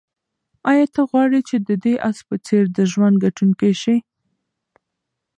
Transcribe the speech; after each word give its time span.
آیا 0.71 0.85
ته 0.93 1.01
غواړې 1.09 1.39
چې 1.49 1.55
د 1.67 1.69
دې 1.83 1.93
آس 2.09 2.17
په 2.27 2.35
څېر 2.45 2.63
د 2.77 2.79
ژوند 2.91 3.15
ګټونکی 3.25 3.71
شې؟ 3.81 3.95